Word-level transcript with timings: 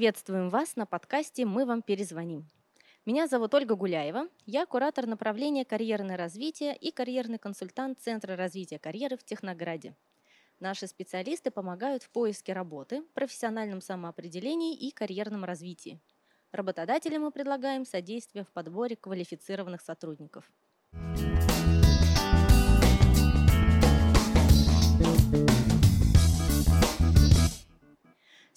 Приветствуем 0.00 0.48
вас 0.48 0.76
на 0.76 0.86
подкасте 0.86 1.44
«Мы 1.44 1.66
вам 1.66 1.82
перезвоним». 1.82 2.48
Меня 3.04 3.26
зовут 3.26 3.52
Ольга 3.52 3.74
Гуляева, 3.74 4.28
я 4.46 4.64
куратор 4.64 5.06
направления 5.06 5.66
карьерное 5.66 6.16
развитие 6.16 6.74
и 6.74 6.90
карьерный 6.90 7.36
консультант 7.36 8.00
Центра 8.00 8.34
развития 8.34 8.78
карьеры 8.78 9.18
в 9.18 9.24
Технограде. 9.24 9.94
Наши 10.58 10.86
специалисты 10.86 11.50
помогают 11.50 12.02
в 12.02 12.08
поиске 12.08 12.54
работы, 12.54 13.02
профессиональном 13.12 13.82
самоопределении 13.82 14.74
и 14.74 14.90
карьерном 14.90 15.44
развитии. 15.44 16.00
Работодателям 16.50 17.24
мы 17.24 17.30
предлагаем 17.30 17.84
содействие 17.84 18.44
в 18.44 18.52
подборе 18.52 18.96
квалифицированных 18.96 19.82
сотрудников. 19.82 20.50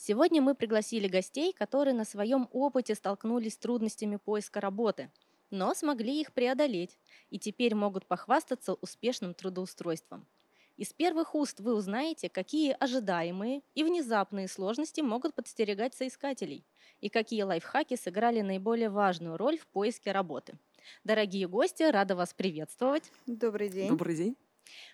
Сегодня 0.05 0.41
мы 0.41 0.53
пригласили 0.53 1.07
гостей, 1.07 1.53
которые 1.53 1.93
на 1.93 2.03
своем 2.03 2.49
опыте 2.51 2.93
столкнулись 2.93 3.53
с 3.53 3.57
трудностями 3.57 4.17
поиска 4.17 4.59
работы, 4.59 5.09
но 5.49 5.73
смогли 5.73 6.19
их 6.19 6.33
преодолеть 6.33 6.99
и 7.29 7.39
теперь 7.39 7.73
могут 7.73 8.05
похвастаться 8.05 8.73
успешным 8.73 9.33
трудоустройством. 9.33 10.27
Из 10.75 10.91
первых 10.91 11.35
уст 11.35 11.61
вы 11.61 11.73
узнаете, 11.73 12.27
какие 12.27 12.75
ожидаемые 12.77 13.61
и 13.75 13.85
внезапные 13.85 14.49
сложности 14.49 14.99
могут 14.99 15.35
подстерегать 15.35 15.93
соискателей 15.93 16.65
и 16.99 17.07
какие 17.07 17.43
лайфхаки 17.43 17.95
сыграли 17.95 18.41
наиболее 18.41 18.89
важную 18.89 19.37
роль 19.37 19.57
в 19.57 19.65
поиске 19.67 20.11
работы. 20.11 20.59
Дорогие 21.05 21.47
гости, 21.47 21.83
рада 21.83 22.17
вас 22.17 22.33
приветствовать. 22.33 23.09
Добрый 23.25 23.69
день. 23.69 23.87
Добрый 23.87 24.17
день. 24.17 24.35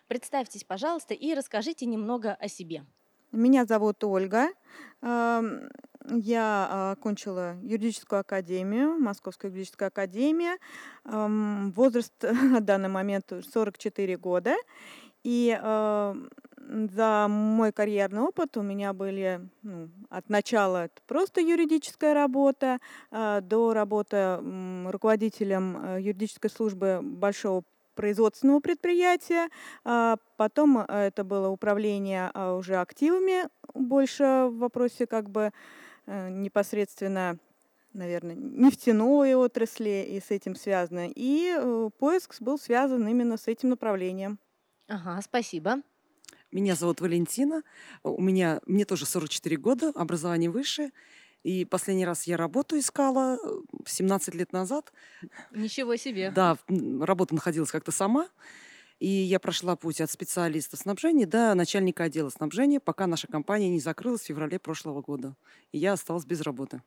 Представьтесь, 0.08 0.64
пожалуйста, 0.64 1.16
и 1.16 1.34
расскажите 1.34 1.88
немного 1.88 2.36
о 2.36 2.48
себе. 2.48 2.86
Меня 3.32 3.66
зовут 3.66 4.04
Ольга. 4.04 4.50
Я 5.02 6.92
окончила 6.98 7.58
юридическую 7.62 8.22
академию, 8.22 8.98
Московская 9.00 9.52
юридическая 9.52 9.90
академия. 9.90 10.58
Возраст 11.04 12.14
на 12.24 12.60
данный 12.60 12.90
момент 12.90 13.32
44 13.54 14.18
года. 14.18 14.56
И 15.24 15.56
за 16.94 17.28
мой 17.30 17.72
карьерный 17.72 18.22
опыт 18.22 18.58
у 18.58 18.62
меня 18.62 18.94
были 18.94 19.42
ну, 19.64 19.90
от 20.10 20.30
начала 20.30 20.90
просто 21.08 21.42
юридическая 21.42 22.14
работа, 22.14 22.80
а, 23.12 23.42
до 23.42 23.74
работы 23.74 24.38
руководителем 24.86 25.78
э, 25.78 26.02
юридической 26.02 26.50
службы 26.50 27.00
большого 27.02 27.64
производственного 28.00 28.62
предприятия, 28.62 29.50
а 29.84 30.16
потом 30.38 30.78
э, 30.78 30.86
это 30.88 31.26
было 31.26 31.50
управление 31.50 32.32
а, 32.34 32.56
уже 32.56 32.78
активами, 32.78 33.50
больше 33.74 34.48
в 34.50 34.60
вопросе 34.60 35.06
как 35.06 35.30
бы 35.30 35.52
э, 36.06 36.30
непосредственно 36.30 37.38
наверное, 37.92 38.36
нефтяной 38.36 39.36
отрасли 39.36 40.08
и 40.12 40.22
с 40.22 40.32
этим 40.32 40.56
связано. 40.56 41.10
И 41.14 41.54
э, 41.54 41.90
поиск 42.00 42.42
был 42.42 42.58
связан 42.58 43.06
именно 43.06 43.36
с 43.36 43.50
этим 43.50 43.70
направлением. 43.70 44.40
Ага, 44.88 45.20
спасибо. 45.22 45.82
Меня 46.54 46.76
зовут 46.76 47.02
Валентина. 47.02 47.64
У 48.04 48.22
меня, 48.22 48.62
мне 48.66 48.86
тоже 48.86 49.06
44 49.06 49.58
года, 49.58 49.92
образование 49.94 50.50
высшее. 50.50 50.92
И 51.44 51.66
последний 51.66 52.06
раз 52.06 52.24
я 52.24 52.38
работу 52.38 52.78
искала 52.78 53.40
17 53.86 54.36
э, 54.36 54.38
лет 54.38 54.52
назад. 54.52 54.92
Ничего 55.52 55.96
себе. 55.96 56.32
Да, 56.32 56.58
работа 56.68 57.34
находилась 57.34 57.72
как-то 57.72 57.92
сама. 57.92 58.28
И 59.00 59.08
я 59.08 59.40
прошла 59.40 59.78
путь 59.78 60.02
от 60.02 60.12
специалиста 60.12 60.76
снабжения 60.76 61.26
до 61.26 61.56
начальника 61.56 62.04
отдела 62.04 62.30
снабжения, 62.30 62.82
пока 62.82 63.08
наша 63.08 63.28
компания 63.28 63.70
не 63.70 63.80
закрылась 63.80 64.22
в 64.22 64.26
феврале 64.26 64.60
прошлого 64.60 65.02
года. 65.02 65.36
И 65.72 65.78
я 65.78 65.94
осталась 65.94 66.26
без 66.26 66.42
работы. 66.42 66.82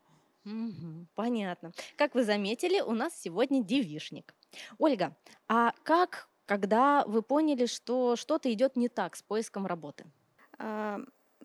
Угу, 0.44 1.06
понятно. 1.14 1.72
Как 1.96 2.14
вы 2.14 2.24
заметили, 2.24 2.80
у 2.80 2.92
нас 2.92 3.18
сегодня 3.18 3.64
девишник. 3.64 4.34
Ольга, 4.78 5.16
а 5.48 5.72
как, 5.84 6.28
когда 6.44 7.04
вы 7.06 7.22
поняли, 7.22 7.64
что 7.64 8.16
что-то 8.16 8.52
идет 8.52 8.76
не 8.76 8.91
так 8.91 9.16
с 9.16 9.22
поиском 9.22 9.66
работы? 9.66 10.04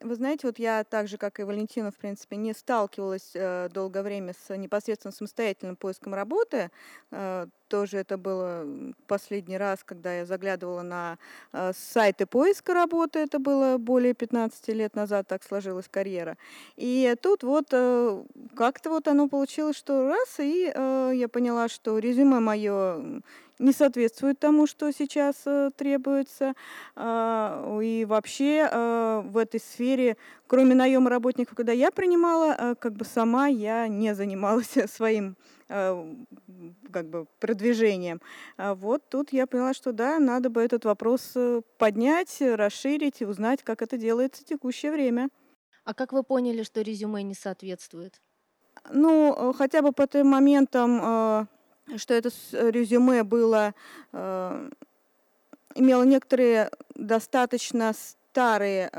Вы 0.01 0.15
знаете, 0.15 0.45
вот 0.47 0.59
я 0.59 0.83
так 0.83 1.07
же, 1.07 1.17
как 1.17 1.39
и 1.39 1.43
Валентина, 1.43 1.91
в 1.91 1.95
принципе, 1.95 2.35
не 2.35 2.53
сталкивалась 2.53 3.31
э, 3.33 3.69
долгое 3.73 4.03
время 4.03 4.33
с 4.33 4.55
непосредственно 4.55 5.11
самостоятельным 5.11 5.75
поиском 5.75 6.13
работы. 6.13 6.69
Э, 7.11 7.47
тоже 7.67 7.97
это 7.97 8.17
было 8.17 8.65
последний 9.07 9.57
раз, 9.57 9.79
когда 9.83 10.13
я 10.19 10.25
заглядывала 10.25 10.83
на 10.83 11.17
э, 11.51 11.71
сайты 11.75 12.27
поиска 12.27 12.75
работы. 12.75 13.19
Это 13.19 13.39
было 13.39 13.77
более 13.77 14.13
15 14.13 14.67
лет 14.69 14.95
назад, 14.95 15.27
так 15.27 15.43
сложилась 15.43 15.87
карьера. 15.89 16.37
И 16.75 17.15
тут 17.21 17.43
вот 17.43 17.67
э, 17.71 18.23
как-то 18.55 18.91
вот 18.91 19.07
оно 19.07 19.27
получилось, 19.27 19.77
что 19.77 20.07
раз, 20.07 20.39
и 20.39 20.71
э, 20.73 21.11
я 21.15 21.27
поняла, 21.27 21.69
что 21.69 21.97
резюме 21.97 22.39
мое 22.39 23.21
не 23.59 23.71
соответствует 23.71 24.39
тому, 24.39 24.67
что 24.67 24.91
сейчас 24.91 25.35
э, 25.45 25.71
требуется. 25.75 26.53
Э, 26.95 27.79
и 27.83 28.05
вообще 28.05 28.67
э, 28.71 29.21
в 29.25 29.37
этой 29.37 29.59
сфере, 29.59 30.17
кроме 30.47 30.75
наема 30.75 31.09
работников, 31.09 31.55
когда 31.55 31.71
я 31.71 31.91
принимала, 31.91 32.55
э, 32.57 32.75
как 32.75 32.93
бы 32.93 33.05
сама 33.05 33.47
я 33.47 33.87
не 33.87 34.13
занималась 34.13 34.75
своим 34.87 35.35
как 35.67 37.09
бы 37.09 37.27
продвижением. 37.39 38.21
А 38.55 38.73
вот 38.73 39.09
тут 39.09 39.33
я 39.33 39.47
поняла, 39.47 39.73
что 39.73 39.91
да, 39.91 40.17
надо 40.17 40.49
бы 40.49 40.61
этот 40.61 40.85
вопрос 40.85 41.31
э, 41.35 41.61
поднять, 41.77 42.37
расширить 42.39 43.21
и 43.21 43.25
узнать, 43.25 43.63
как 43.63 43.81
это 43.81 43.97
делается 43.97 44.43
в 44.43 44.45
текущее 44.45 44.93
время. 44.93 45.27
А 45.83 45.93
как 45.93 46.13
вы 46.13 46.23
поняли, 46.23 46.63
что 46.63 46.81
резюме 46.81 47.21
не 47.23 47.33
соответствует? 47.33 48.21
Ну, 48.91 49.35
э, 49.51 49.53
хотя 49.57 49.81
бы 49.81 49.91
по 49.91 50.07
тем 50.07 50.27
моментам, 50.27 51.47
что 51.95 52.13
это 52.13 52.29
резюме 52.51 53.23
было, 53.23 53.73
имело 55.75 56.03
некоторые 56.03 56.69
достаточно 56.95 57.93
старые 57.93 58.89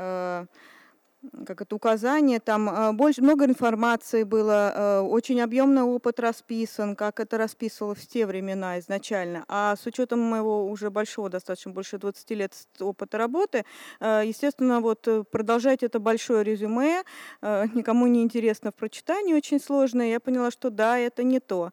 как 1.45 1.61
это 1.61 1.75
указание, 1.75 2.39
там 2.39 2.69
а, 2.69 2.93
больше, 2.93 3.21
много 3.21 3.45
информации 3.45 4.23
было, 4.23 4.71
а, 4.73 5.01
очень 5.01 5.41
объемный 5.41 5.81
опыт 5.81 6.19
расписан, 6.19 6.95
как 6.95 7.19
это 7.19 7.37
расписывалось 7.37 7.99
в 7.99 8.07
те 8.07 8.25
времена 8.25 8.79
изначально. 8.79 9.43
А 9.47 9.75
с 9.75 9.85
учетом 9.85 10.19
моего 10.19 10.69
уже 10.69 10.89
большого, 10.89 11.29
достаточно 11.29 11.71
больше 11.71 11.97
20 11.97 12.31
лет 12.31 12.53
опыта 12.79 13.17
работы, 13.17 13.65
а, 13.99 14.21
естественно, 14.21 14.79
вот 14.79 15.07
э, 15.07 15.23
продолжать 15.29 15.83
это 15.83 15.99
большое 15.99 16.43
резюме 16.43 17.03
никому 17.41 18.07
не 18.07 18.23
интересно 18.23 18.71
в 18.71 18.75
прочитании, 18.75 19.33
очень 19.33 19.59
сложно. 19.59 20.01
Я 20.01 20.19
поняла, 20.19 20.51
что 20.51 20.69
да, 20.69 20.97
это 20.97 21.23
не 21.23 21.39
то, 21.39 21.71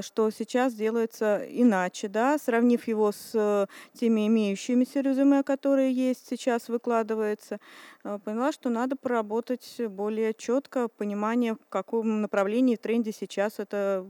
что 0.00 0.30
сейчас 0.30 0.74
делается 0.74 1.42
иначе, 1.48 2.08
да, 2.08 2.38
сравнив 2.38 2.86
его 2.88 3.12
с 3.12 3.30
э, 3.34 3.66
теми 3.98 4.26
имеющимися 4.26 5.00
резюме, 5.00 5.42
которые 5.42 5.92
есть 5.92 6.26
сейчас, 6.28 6.68
выкладывается, 6.68 7.58
поняла, 8.02 8.52
что 8.52 8.70
надо 8.70 8.96
поработать 8.96 9.80
более 9.88 10.34
четко, 10.34 10.88
понимание, 10.88 11.54
в 11.54 11.66
каком 11.68 12.22
направлении, 12.22 12.76
в 12.76 12.80
тренде 12.80 13.12
сейчас 13.12 13.58
это 13.58 14.06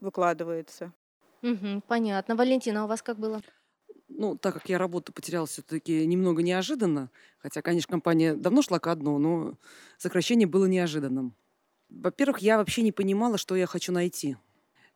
выкладывается. 0.00 0.92
Угу, 1.42 1.82
понятно. 1.86 2.34
Валентина, 2.36 2.82
а 2.82 2.84
у 2.84 2.88
вас 2.88 3.02
как 3.02 3.18
было? 3.18 3.42
Ну, 4.08 4.36
так 4.36 4.54
как 4.54 4.68
я 4.68 4.78
работу 4.78 5.12
потеряла 5.12 5.46
все-таки 5.46 6.06
немного 6.06 6.42
неожиданно, 6.42 7.10
хотя, 7.38 7.62
конечно, 7.62 7.90
компания 7.90 8.34
давно 8.34 8.62
шла 8.62 8.78
ко 8.78 8.94
дну, 8.94 9.18
но 9.18 9.58
сокращение 9.96 10.46
было 10.46 10.66
неожиданным. 10.66 11.34
Во-первых, 11.88 12.40
я 12.40 12.58
вообще 12.58 12.82
не 12.82 12.92
понимала, 12.92 13.38
что 13.38 13.56
я 13.56 13.66
хочу 13.66 13.92
найти. 13.92 14.36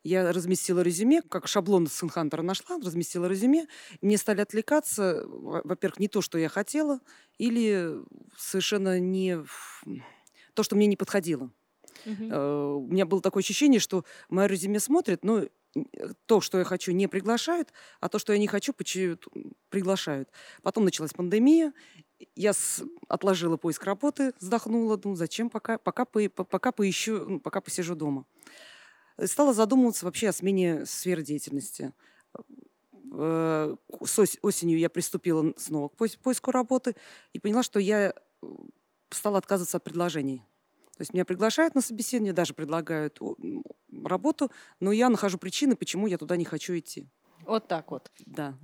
Я 0.07 0.33
разместила 0.33 0.83
резюме, 0.83 1.21
как 1.21 1.49
шаблон 1.49 1.89
с 1.89 2.01
Инхантера 2.05 2.43
нашла, 2.43 2.79
разместила 2.79 3.27
резюме. 3.27 3.67
Мне 4.01 4.17
стали 4.19 4.41
отвлекаться, 4.41 5.25
во-первых, 5.27 5.99
не 5.99 6.07
то, 6.07 6.23
что 6.23 6.39
я 6.39 6.49
хотела, 6.49 7.01
или 7.39 7.97
совершенно 8.39 9.01
не 9.01 9.45
то, 10.55 10.63
что 10.63 10.77
мне 10.77 10.87
не 10.87 10.97
подходило. 10.97 11.51
Uh-huh. 12.05 12.77
У 12.77 12.87
меня 12.87 13.05
было 13.05 13.21
такое 13.21 13.43
ощущение, 13.43 13.81
что 13.81 14.05
мое 14.29 14.47
резюме 14.47 14.79
смотрит, 14.79 15.25
но 15.25 15.43
то, 16.27 16.41
что 16.41 16.59
я 16.59 16.65
хочу, 16.65 16.93
не 16.93 17.09
приглашают, 17.09 17.73
а 17.99 18.09
то, 18.09 18.21
что 18.21 18.33
я 18.33 18.39
не 18.39 18.47
хочу, 18.47 18.73
приглашают. 19.71 20.31
Потом 20.63 20.85
началась 20.85 21.15
пандемия, 21.15 21.73
я 22.37 22.53
с... 22.53 22.81
отложила 23.09 23.57
поиск 23.57 23.83
работы, 23.83 24.35
вздохнула, 24.39 25.01
ну 25.03 25.17
зачем 25.17 25.51
пока, 25.51 25.79
пока, 25.79 26.05
по... 26.05 26.29
пока 26.29 26.71
поищу, 26.71 27.29
ну, 27.29 27.41
пока 27.41 27.61
посижу 27.61 27.97
дома 27.97 28.25
стала 29.25 29.55
задумываться 29.55 30.05
вообще 30.05 30.29
о 30.29 30.33
смене 30.33 30.85
сферы 30.87 31.23
деятельности. 31.23 31.93
Э, 33.13 33.77
с 34.05 34.39
осенью 34.43 34.79
я 34.79 34.91
приступила 34.91 35.55
снова 35.57 35.89
к 35.89 35.97
поиску 35.97 36.51
работы 36.51 36.95
и 37.33 37.39
поняла, 37.39 37.63
что 37.63 37.81
я 37.81 38.13
э, 38.13 38.47
стала 39.11 39.39
отказываться 39.39 39.79
от 39.79 39.85
предложений. 39.85 40.45
То 40.97 41.03
есть 41.03 41.13
меня 41.13 41.25
приглашают 41.25 41.75
на 41.75 41.83
собеседование, 41.83 42.33
даже 42.33 42.55
предлагают 42.55 43.21
работу, 44.03 44.51
но 44.81 44.93
я 44.93 45.11
нахожу 45.11 45.37
причины, 45.37 45.77
почему 45.77 46.07
я 46.07 46.17
туда 46.17 46.37
не 46.37 46.47
хочу 46.47 46.77
идти. 46.77 47.07
Вот 47.45 47.69
так 47.69 47.91
вот. 47.91 48.11
Да. 48.25 48.59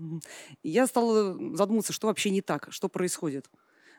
Я 0.63 0.87
стала 0.87 1.35
задумываться, 1.55 1.93
что 1.93 2.07
вообще 2.07 2.31
не 2.31 2.41
так, 2.41 2.69
что 2.71 2.89
происходит. 2.89 3.51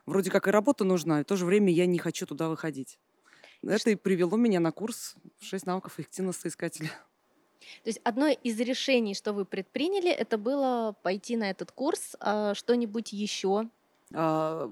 Вроде 0.05 0.31
как 0.31 0.47
и 0.47 0.51
работа 0.51 0.83
нужна, 0.83 1.21
и 1.21 1.23
в 1.23 1.27
то 1.27 1.35
же 1.35 1.45
время 1.45 1.71
я 1.71 1.85
не 1.85 1.99
хочу 1.99 2.25
туда 2.25 2.49
выходить. 2.49 2.99
Это 3.65 3.89
и 3.89 3.95
привело 3.95 4.37
меня 4.37 4.59
на 4.59 4.71
курс 4.71 5.15
«6 5.41 5.63
навыков 5.65 5.99
эффективного 5.99 6.33
соискателя». 6.33 6.91
То 7.83 7.89
есть 7.89 8.01
одно 8.03 8.27
из 8.27 8.59
решений, 8.59 9.15
что 9.15 9.33
вы 9.33 9.45
предприняли, 9.45 10.11
это 10.11 10.37
было 10.37 10.95
пойти 11.01 11.37
на 11.37 11.49
этот 11.49 11.71
курс, 11.71 12.15
а 12.19 12.53
что-нибудь 12.53 13.13
еще 13.13 13.69
а, 14.13 14.69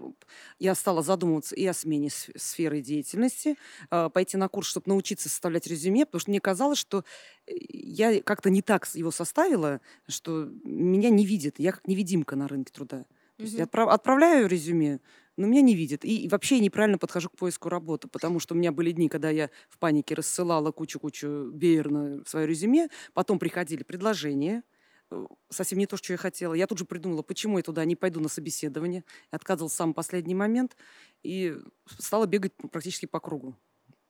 я 0.60 0.76
стала 0.76 1.02
задумываться 1.02 1.56
и 1.56 1.66
о 1.66 1.74
смене 1.74 2.10
сферы 2.10 2.82
деятельности, 2.82 3.58
а, 3.90 4.10
пойти 4.10 4.38
на 4.38 4.48
курс, 4.48 4.68
чтобы 4.68 4.86
научиться 4.88 5.30
составлять 5.30 5.68
резюме, 5.68 6.06
потому 6.06 6.20
что 6.20 6.32
мне 6.32 6.40
казалось, 6.40 6.78
что 6.78 7.04
э, 7.48 7.54
я 7.70 8.22
как-то 8.22 8.50
не 8.50 8.62
так 8.62 8.88
его 8.94 9.12
составила, 9.12 9.82
что 10.08 10.50
меня 10.64 11.10
не 11.10 11.26
видят, 11.26 11.56
я 11.58 11.72
как 11.72 11.88
невидимка 11.88 12.36
на 12.36 12.48
рынке 12.48 12.72
труда. 12.72 13.06
То 13.38 13.44
есть 13.44 13.56
я 13.56 13.64
отправляю 13.64 14.48
резюме, 14.48 15.00
но 15.42 15.48
меня 15.48 15.62
не 15.62 15.76
видят. 15.76 16.06
И, 16.06 16.28
вообще 16.30 16.56
я 16.56 16.62
неправильно 16.62 16.98
подхожу 16.98 17.30
к 17.30 17.38
поиску 17.38 17.70
работы, 17.70 18.08
потому 18.08 18.40
что 18.40 18.56
у 18.56 18.58
меня 18.58 18.72
были 18.72 18.92
дни, 18.92 19.10
когда 19.10 19.30
я 19.30 19.50
в 19.70 19.78
панике 19.78 20.16
рассылала 20.16 20.72
кучу-кучу 20.72 21.52
веерно 21.54 22.24
свое 22.26 22.48
резюме, 22.48 22.90
потом 23.14 23.40
приходили 23.40 23.84
предложения, 23.84 24.64
Э, 25.12 25.26
совсем 25.50 25.78
не 25.78 25.86
то, 25.86 25.98
что 25.98 26.14
я 26.14 26.18
хотела. 26.18 26.54
Я 26.54 26.68
тут 26.68 26.80
же 26.80 26.86
придумала, 26.86 27.22
почему 27.22 27.58
я 27.58 27.64
туда 27.64 27.86
не 27.86 27.96
пойду 27.96 28.20
на 28.20 28.30
собеседование. 28.30 29.04
Отказывалась 29.30 29.74
в 29.74 29.76
самый 29.76 29.94
последний 29.94 30.36
момент 30.36 30.76
и 31.22 31.56
стала 32.00 32.26
бегать 32.26 32.54
практически 32.72 33.06
по 33.06 33.20
кругу. 33.20 33.56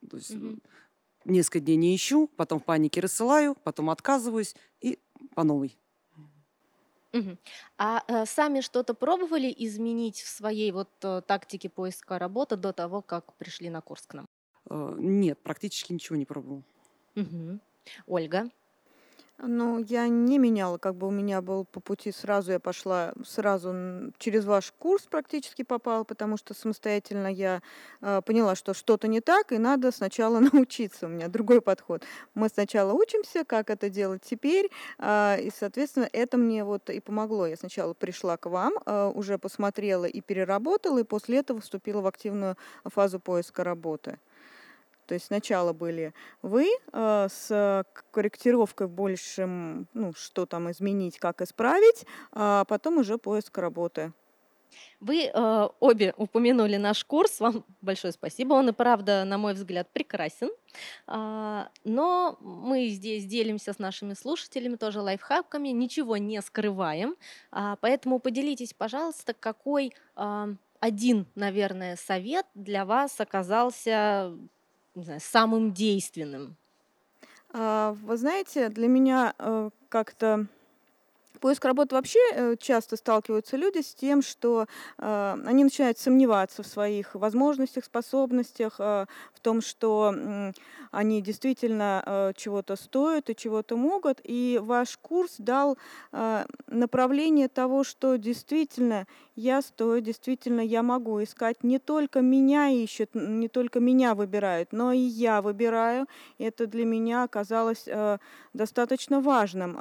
То 0.10 0.18
есть 0.18 0.32
угу. 0.32 0.60
несколько 1.26 1.60
дней 1.60 1.76
не 1.76 1.96
ищу, 1.96 2.28
потом 2.36 2.60
в 2.60 2.66
панике 2.66 3.02
рассылаю, 3.02 3.56
потом 3.64 3.90
отказываюсь 3.90 4.56
и 4.80 5.00
по 5.36 5.44
новой. 5.44 5.78
Угу. 7.14 7.38
А 7.78 8.04
э, 8.08 8.26
сами 8.26 8.62
что-то 8.62 8.94
пробовали 8.94 9.54
изменить 9.58 10.22
в 10.22 10.28
своей 10.28 10.72
вот 10.72 10.90
э, 11.04 11.22
тактике 11.28 11.70
поиска 11.70 12.18
работы 12.18 12.56
до 12.56 12.72
того, 12.72 13.02
как 13.02 13.34
пришли 13.34 13.70
на 13.70 13.82
курс 13.82 14.08
к 14.08 14.14
нам? 14.14 14.26
Э, 14.70 14.96
нет, 14.98 15.38
практически 15.44 15.92
ничего 15.92 16.16
не 16.16 16.26
пробовал. 16.26 16.64
Угу. 17.16 17.60
Ольга? 18.08 18.50
Ну, 19.44 19.80
я 19.80 20.08
не 20.08 20.38
меняла, 20.38 20.78
как 20.78 20.96
бы 20.96 21.08
у 21.08 21.12
меня 21.12 21.42
был 21.42 21.66
по 21.66 21.80
пути 21.80 22.12
сразу, 22.12 22.52
я 22.52 22.60
пошла 22.60 23.14
сразу 23.26 23.74
через 24.20 24.46
ваш 24.46 24.72
курс 24.78 25.08
практически 25.10 25.64
попала, 25.64 26.04
потому 26.04 26.38
что 26.38 26.54
самостоятельно 26.54 27.26
я 27.26 27.64
э, 28.02 28.22
поняла, 28.24 28.54
что 28.54 28.76
что-то 28.76 29.08
не 29.08 29.20
так, 29.20 29.52
и 29.52 29.58
надо 29.58 29.92
сначала 29.92 30.40
научиться. 30.54 31.08
У 31.08 31.10
меня 31.10 31.28
другой 31.28 31.62
подход. 31.62 32.04
Мы 32.36 32.50
сначала 32.50 32.94
учимся, 32.94 33.44
как 33.44 33.72
это 33.72 33.90
делать 33.90 34.22
теперь, 34.22 34.70
э, 35.00 35.42
и, 35.42 35.52
соответственно, 35.58 36.08
это 36.14 36.38
мне 36.38 36.64
вот 36.64 36.92
и 36.92 37.00
помогло. 37.00 37.48
Я 37.48 37.58
сначала 37.58 37.96
пришла 37.96 38.38
к 38.38 38.46
вам, 38.46 38.74
э, 38.86 39.12
уже 39.16 39.40
посмотрела 39.40 40.06
и 40.06 40.22
переработала, 40.22 41.00
и 41.00 41.04
после 41.04 41.40
этого 41.40 41.62
вступила 41.62 42.02
в 42.02 42.08
активную 42.08 42.58
фазу 42.86 43.20
поиска 43.20 43.64
работы. 43.64 44.20
То 45.12 45.16
есть 45.16 45.26
сначала 45.26 45.74
были 45.74 46.14
вы 46.42 46.70
э, 46.94 47.28
с 47.30 47.86
корректировкой 48.12 48.88
в 48.88 48.92
большем, 48.92 49.90
ну, 49.94 50.14
что 50.14 50.46
там 50.46 50.72
изменить, 50.72 51.20
как 51.20 51.42
исправить, 51.42 52.06
а 52.32 52.64
потом 52.64 53.00
уже 53.00 53.18
поиск 53.18 53.58
работы. 53.58 54.14
Вы 55.02 55.26
э, 55.26 55.70
обе 55.82 56.14
упомянули 56.16 56.78
наш 56.78 57.04
курс, 57.04 57.42
вам 57.42 57.66
большое 57.82 58.14
спасибо. 58.14 58.54
Он 58.54 58.70
и 58.70 58.72
правда, 58.72 59.26
на 59.26 59.38
мой 59.38 59.54
взгляд, 59.54 59.90
прекрасен. 59.92 60.50
А, 61.08 61.68
но 61.84 62.38
мы 62.40 62.88
здесь 62.88 63.26
делимся 63.26 63.74
с 63.74 63.80
нашими 63.80 64.14
слушателями 64.14 64.78
тоже 64.78 65.02
лайфхаками, 65.02 65.68
ничего 65.74 66.16
не 66.16 66.42
скрываем. 66.42 67.18
А, 67.52 67.76
поэтому 67.82 68.20
поделитесь, 68.20 68.74
пожалуйста, 68.74 69.34
какой 69.34 69.92
а, 70.16 70.52
один, 70.80 71.28
наверное, 71.36 71.98
совет 71.98 72.46
для 72.56 72.86
вас 72.86 73.20
оказался 73.20 74.34
не 74.96 75.04
знаю, 75.04 75.20
самым 75.22 75.74
действенным? 75.74 76.56
А, 77.54 77.94
вы 78.04 78.18
знаете, 78.18 78.70
для 78.70 78.88
меня 78.88 79.34
э, 79.38 79.70
как-то 79.90 80.48
поиск 81.42 81.66
работы 81.66 81.96
вообще 81.96 82.20
э, 82.34 82.56
часто 82.58 82.96
сталкиваются 82.96 83.58
люди 83.58 83.82
с 83.82 83.94
тем, 83.94 84.22
что 84.22 84.68
э, 84.98 85.38
они 85.46 85.64
начинают 85.64 85.98
сомневаться 85.98 86.64
в 86.64 86.68
своих 86.68 87.16
возможностях, 87.16 87.84
способностях, 87.84 88.76
э, 88.80 89.08
в 89.34 89.40
том, 89.42 89.62
что 89.62 90.14
они 90.92 91.22
действительно 91.24 92.32
чего-то 92.38 92.76
стоят 92.76 93.32
и 93.32 93.36
чего-то 93.36 93.76
могут. 93.76 94.20
И 94.24 94.60
ваш 94.62 94.98
курс 94.98 95.38
дал 95.40 95.80
направление 96.68 97.48
того, 97.48 97.84
что 97.84 98.18
действительно 98.18 99.08
я 99.36 99.64
стою, 99.64 100.02
действительно 100.02 100.62
я 100.62 100.84
могу 100.84 101.24
искать. 101.24 101.64
Не 101.64 101.80
только 101.80 102.22
меня 102.22 102.70
ищут, 102.70 103.16
не 103.16 103.48
только 103.48 103.80
меня 103.80 104.14
выбирают, 104.14 104.74
но 104.74 104.92
и 104.92 105.00
я 105.00 105.42
выбираю. 105.42 106.06
Это 106.38 106.68
для 106.68 106.86
меня 106.86 107.24
оказалось 107.24 107.88
достаточно 108.54 109.22
важным, 109.22 109.74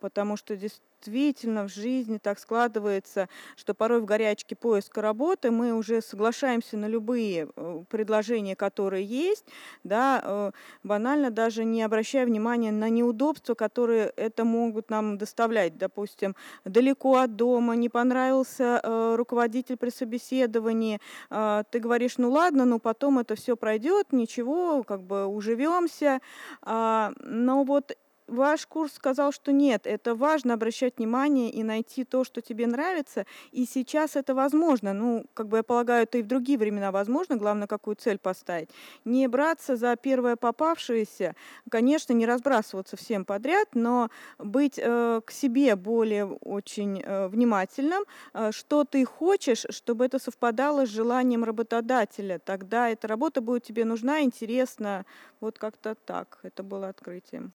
потому 0.00 0.36
что 0.36 0.56
действительно 0.56 0.87
действительно 1.02 1.64
в 1.64 1.68
жизни 1.68 2.18
так 2.18 2.38
складывается, 2.38 3.28
что 3.56 3.74
порой 3.74 4.00
в 4.00 4.04
горячке 4.04 4.56
поиска 4.56 5.00
работы 5.02 5.50
мы 5.50 5.72
уже 5.72 6.00
соглашаемся 6.02 6.76
на 6.76 6.86
любые 6.86 7.48
э, 7.54 7.84
предложения, 7.88 8.56
которые 8.56 9.04
есть, 9.04 9.46
да, 9.84 10.20
э, 10.22 10.50
банально 10.82 11.30
даже 11.30 11.64
не 11.64 11.82
обращая 11.82 12.26
внимания 12.26 12.72
на 12.72 12.88
неудобства, 12.88 13.54
которые 13.54 14.12
это 14.16 14.44
могут 14.44 14.90
нам 14.90 15.18
доставлять. 15.18 15.76
Допустим, 15.78 16.34
далеко 16.64 17.16
от 17.16 17.36
дома, 17.36 17.74
не 17.76 17.88
понравился 17.88 18.80
э, 18.82 19.14
руководитель 19.16 19.76
при 19.76 19.90
собеседовании, 19.90 21.00
ты 21.28 21.78
говоришь, 21.78 22.18
ну 22.18 22.30
ладно, 22.30 22.64
но 22.64 22.78
потом 22.78 23.18
это 23.18 23.34
все 23.34 23.56
пройдет, 23.56 24.12
ничего, 24.12 24.82
как 24.82 25.02
бы 25.02 25.26
уживемся. 25.26 26.20
А, 26.62 27.12
но 27.20 27.64
вот 27.64 27.96
ваш 28.28 28.66
курс 28.66 28.92
сказал, 28.92 29.32
что 29.32 29.52
нет, 29.52 29.86
это 29.86 30.14
важно 30.14 30.54
обращать 30.54 30.98
внимание 30.98 31.50
и 31.50 31.62
найти 31.62 32.04
то, 32.04 32.24
что 32.24 32.40
тебе 32.40 32.66
нравится, 32.66 33.26
и 33.52 33.66
сейчас 33.66 34.16
это 34.16 34.34
возможно. 34.34 34.92
Ну, 34.92 35.26
как 35.34 35.48
бы 35.48 35.58
я 35.58 35.62
полагаю, 35.62 36.04
это 36.04 36.18
и 36.18 36.22
в 36.22 36.26
другие 36.26 36.58
времена 36.58 36.92
возможно, 36.92 37.36
главное, 37.36 37.66
какую 37.66 37.96
цель 37.96 38.18
поставить. 38.18 38.70
Не 39.04 39.26
браться 39.28 39.76
за 39.76 39.96
первое 39.96 40.36
попавшееся, 40.36 41.34
конечно, 41.70 42.12
не 42.12 42.26
разбрасываться 42.26 42.96
всем 42.96 43.24
подряд, 43.24 43.68
но 43.74 44.10
быть 44.38 44.78
э, 44.78 45.20
к 45.24 45.30
себе 45.30 45.76
более 45.76 46.26
очень 46.26 47.02
э, 47.02 47.28
внимательным, 47.28 48.04
э, 48.34 48.52
что 48.52 48.84
ты 48.84 49.04
хочешь, 49.04 49.64
чтобы 49.70 50.04
это 50.04 50.18
совпадало 50.18 50.86
с 50.86 50.90
желанием 50.90 51.44
работодателя. 51.44 52.38
Тогда 52.38 52.90
эта 52.90 53.08
работа 53.08 53.40
будет 53.40 53.64
тебе 53.64 53.84
нужна, 53.84 54.20
интересна. 54.20 55.06
Вот 55.40 55.58
как-то 55.58 55.94
так. 55.94 56.38
Это 56.42 56.62
было 56.62 56.88
открытием. 56.88 57.52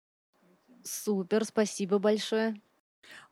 Супер, 0.85 1.45
спасибо 1.45 1.99
большое. 1.99 2.61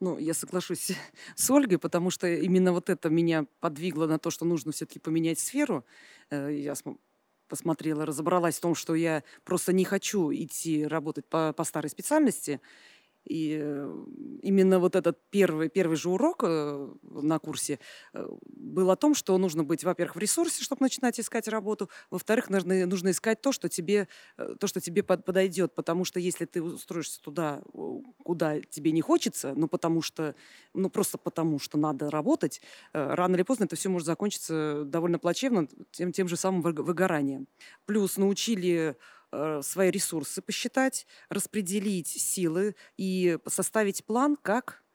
Ну, 0.01 0.19
я 0.19 0.35
соглашусь 0.35 0.93
с 1.35 1.51
Ольгой, 1.51 1.79
потому 1.79 2.11
что 2.11 2.27
именно 2.27 2.73
вот 2.73 2.91
это 2.91 3.09
меня 3.11 3.47
подвигло 3.61 4.07
на 4.07 4.19
то, 4.19 4.31
что 4.31 4.45
нужно 4.45 4.73
все-таки 4.73 4.99
поменять 4.99 5.39
сферу. 5.39 5.85
Э, 6.31 6.51
я 6.53 6.75
посмотрела, 7.49 8.07
разобралась 8.07 8.57
в 8.59 8.61
том, 8.61 8.75
что 8.75 8.95
я 8.95 9.23
просто 9.45 9.73
не 9.73 9.85
хочу 9.85 10.33
идти 10.33 10.87
работать 10.87 11.27
по, 11.27 11.53
по 11.53 11.65
старой 11.65 11.89
специальности. 11.89 12.61
И 13.25 13.59
э, 13.61 14.05
именно 14.43 14.79
вот 14.79 14.95
этот 14.95 15.19
первый, 15.31 15.69
первый 15.69 15.97
же 15.97 16.11
урок 16.11 16.45
э, 16.45 16.89
на 17.03 17.39
курсе 17.39 17.81
был 18.67 18.91
о 18.91 18.97
том, 18.97 19.15
что 19.15 19.37
нужно 19.39 19.65
быть, 19.65 19.85
во-первых, 19.85 20.17
в 20.17 20.19
ресурсе, 20.19 20.63
чтобы 20.63 20.83
начинать 20.83 21.19
искать 21.21 21.49
работу, 21.49 21.89
во-вторых, 22.11 22.51
нужно, 22.51 22.87
нужно 22.87 23.11
искать 23.11 23.41
то, 23.41 23.53
что 23.53 23.69
тебе, 23.69 24.09
то, 24.59 24.67
что 24.67 24.81
тебе 24.81 25.03
подойдет, 25.03 25.75
потому 25.75 26.05
что 26.05 26.21
если 26.21 26.45
ты 26.45 26.63
устроишься 26.63 27.21
туда, 27.21 27.63
куда 28.23 28.61
тебе 28.61 28.93
не 28.93 29.01
хочется, 29.01 29.55
ну 29.55 29.69
потому 29.69 30.03
что, 30.03 30.35
ну 30.75 30.91
просто 30.91 31.19
потому 31.19 31.59
что 31.59 31.79
надо 31.79 32.11
работать, 32.11 32.61
рано 32.93 33.37
или 33.37 33.43
поздно 33.43 33.65
это 33.65 33.77
все 33.77 33.89
может 33.89 34.07
закончиться 34.07 34.83
довольно 34.85 35.19
плачевно, 35.19 35.69
тем, 35.93 36.13
тем 36.13 36.29
же 36.29 36.37
самым 36.37 36.63
выгоранием. 36.63 37.49
Плюс 37.87 38.17
научили 38.17 38.97
Э, 39.33 39.61
свои 39.63 39.91
ресурсы 39.91 40.41
посчитать, 40.41 41.07
распределить 41.29 42.07
силы 42.09 42.77
и 42.97 43.39
составить 43.47 44.05
план, 44.05 44.37
как, 44.41 44.83
э, 44.83 44.86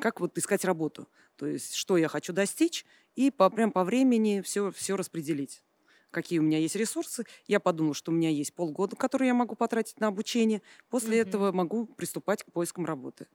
как 0.00 0.20
вот 0.20 0.36
искать 0.38 0.64
работу. 0.64 1.08
То 1.36 1.46
есть, 1.46 1.74
что 1.74 1.96
я 1.96 2.08
хочу 2.08 2.32
достичь, 2.32 2.84
и 3.16 3.30
по, 3.30 3.50
прям 3.50 3.72
по 3.72 3.84
времени 3.84 4.40
все, 4.40 4.70
все 4.70 4.96
распределить 4.96 5.62
какие 6.10 6.40
у 6.40 6.42
меня 6.42 6.58
есть 6.58 6.74
ресурсы. 6.74 7.24
Я 7.46 7.60
подумала, 7.60 7.94
что 7.94 8.10
у 8.10 8.14
меня 8.14 8.30
есть 8.30 8.52
полгода, 8.52 8.96
которые 8.96 9.28
я 9.28 9.34
могу 9.34 9.54
потратить 9.54 10.00
на 10.00 10.08
обучение. 10.08 10.60
После 10.88 11.20
угу. 11.20 11.28
этого 11.28 11.52
могу 11.52 11.86
приступать 11.86 12.42
к 12.42 12.50
поискам 12.50 12.84
работы. 12.84 13.28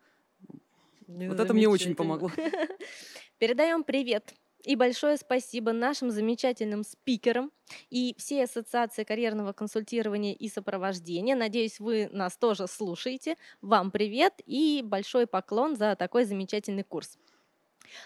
Вот 1.08 1.40
это 1.40 1.54
мне 1.54 1.70
очень 1.70 1.96
помогло. 1.96 2.32
Передаем 3.38 3.84
привет 3.84 4.34
и 4.66 4.76
большое 4.76 5.18
спасибо 5.18 5.72
нашим 5.72 6.12
замечательным 6.12 6.84
спикерам 6.84 7.52
и 7.90 8.16
всей 8.18 8.44
Ассоциации 8.44 9.04
карьерного 9.04 9.54
консультирования 9.54 10.34
и 10.34 10.50
сопровождения. 10.50 11.36
Надеюсь, 11.36 11.80
вы 11.80 12.10
нас 12.12 12.38
тоже 12.38 12.68
слушаете. 12.68 13.36
Вам 13.62 13.92
привет 13.92 14.34
и 14.46 14.82
большой 14.84 15.28
поклон 15.28 15.76
за 15.76 15.96
такой 15.96 16.26
замечательный 16.26 16.84
курс. 16.84 17.18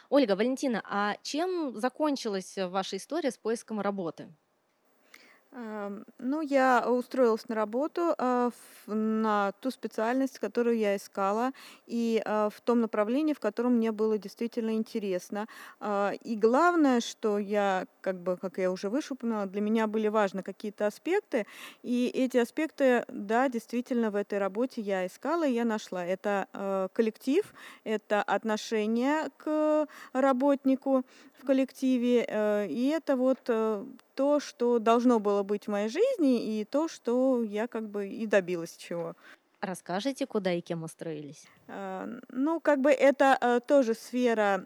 Ольга, 0.10 0.36
Валентина, 0.36 0.84
а 0.86 1.16
чем 1.24 1.78
закончилась 1.78 2.56
ваша 2.58 2.98
история 2.98 3.32
с 3.32 3.38
поиском 3.38 3.80
работы? 3.80 4.30
Ну, 6.18 6.42
я 6.42 6.86
устроилась 6.90 7.48
на 7.48 7.56
работу, 7.56 8.14
а, 8.18 8.52
на 8.88 9.52
ту 9.60 9.72
специальность, 9.72 10.40
которую 10.40 10.78
я 10.78 10.96
искала, 10.96 11.52
и, 11.88 12.22
а, 12.26 12.50
в 12.50 12.60
том 12.62 12.82
направлении, 12.82 13.34
в 13.34 13.40
котором 13.40 13.76
мне 13.76 13.92
было 13.92 14.18
действительно 14.18 14.72
интересно. 14.72 15.48
А, 15.80 16.12
и 16.24 16.36
главное, 16.36 17.02
что 17.02 17.40
я, 17.40 17.86
как 18.02 18.20
бы, 18.20 18.38
как 18.38 18.58
я 18.58 18.72
уже 18.72 18.90
выше 18.90 19.14
упоминала, 19.14 19.46
для 19.46 19.62
меня 19.62 19.88
были 19.88 20.08
важны 20.08 20.44
какие-то 20.44 20.88
аспекты, 20.88 21.46
и 21.84 22.08
эти 22.14 22.38
аспекты, 22.38 23.06
да, 23.08 23.50
действительно 23.50 24.12
в 24.12 24.16
этой 24.16 24.40
работе 24.40 24.82
я 24.82 25.06
искала 25.06 25.48
и 25.48 25.54
я 25.54 25.66
нашла. 25.66 26.06
Это, 26.06 26.48
коллектив, 26.94 27.44
это 27.84 28.22
отношение 28.24 29.30
к 29.38 29.88
работнику 30.14 31.04
в 31.42 31.46
коллективе, 31.46 32.26
э, 32.28 32.68
и 32.68 32.88
это 32.90 33.16
вот, 33.16 33.40
э, 33.48 33.86
то, 34.16 34.40
что 34.42 34.80
должно 34.80 35.20
было 35.20 35.44
быть 35.44 35.68
моей 35.70 35.90
жизни, 35.90 36.60
и 36.60 36.66
то, 36.66 36.88
что 36.88 37.44
я 37.44 37.68
как 37.68 37.90
бы 37.90 38.08
и 38.10 38.26
добилась 38.28 38.76
чего. 38.78 39.16
Расскажите, 39.62 40.26
куда 40.26 40.54
и 40.54 40.62
кем 40.62 40.84
устроились? 40.84 41.46
А, 41.68 42.08
ну, 42.30 42.62
как 42.62 42.80
бы 42.80 42.92
это, 42.92 43.38
э, 43.42 43.60
тоже 43.68 43.94
сфера, 43.94 44.64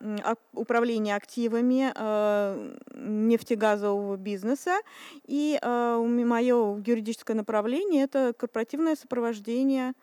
управления 0.54 1.16
активами, 1.16 1.92
э, 1.96 2.78
нефтегазового 2.94 4.18
бизнеса. 4.18 4.80
И, 5.26 5.58
э, 5.62 5.98
моё 5.98 6.80
юридическое 6.86 7.36
направление- 7.36 8.04
это 8.04 8.34
корпоративное 8.38 8.96
сопровождение, 8.96 9.94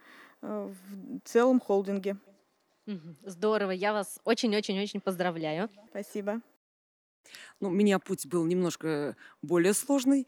в 0.42 0.74
целом 1.24 1.60
холдинге. 1.60 2.16
Здорово, 3.24 3.70
я 3.72 3.92
вас 3.92 4.18
очень 4.24 4.56
очень 4.56 4.80
очень 4.80 5.00
поздравляю. 5.00 5.68
Спасибо. 5.90 6.40
Ну, 7.60 7.68
у 7.68 7.72
меня 7.72 7.98
путь 7.98 8.26
был 8.26 8.44
немножко 8.44 9.16
более 9.42 9.74
сложный, 9.74 10.26